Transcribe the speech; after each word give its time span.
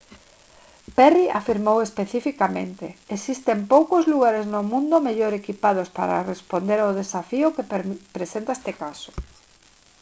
perry 0.97 1.25
afirmou 1.39 1.77
especificamente: 1.81 2.85
«existen 3.17 3.59
poucos 3.73 4.03
lugares 4.13 4.45
no 4.53 4.61
mundo 4.71 4.95
mellor 5.07 5.31
equipados 5.35 5.87
para 5.97 6.25
responder 6.33 6.79
ao 6.81 6.97
desafío 7.01 7.53
que 7.55 7.67
presenta 8.15 8.51
este 8.57 8.71
caso» 8.81 9.09